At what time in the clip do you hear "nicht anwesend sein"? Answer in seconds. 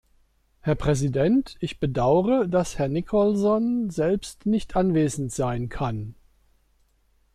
4.47-5.69